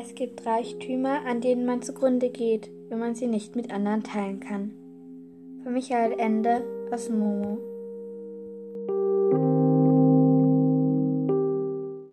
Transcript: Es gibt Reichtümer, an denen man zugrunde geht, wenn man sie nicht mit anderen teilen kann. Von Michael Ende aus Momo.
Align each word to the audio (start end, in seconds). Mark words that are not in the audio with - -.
Es 0.00 0.14
gibt 0.14 0.46
Reichtümer, 0.46 1.22
an 1.26 1.40
denen 1.40 1.66
man 1.66 1.82
zugrunde 1.82 2.30
geht, 2.30 2.70
wenn 2.88 3.00
man 3.00 3.16
sie 3.16 3.26
nicht 3.26 3.56
mit 3.56 3.72
anderen 3.72 4.04
teilen 4.04 4.38
kann. 4.38 4.70
Von 5.64 5.72
Michael 5.72 6.12
Ende 6.20 6.62
aus 6.92 7.10
Momo. 7.10 7.58